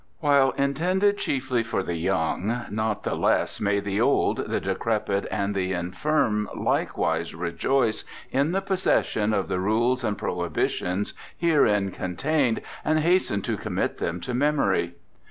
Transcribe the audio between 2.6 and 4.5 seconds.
not the less may the old,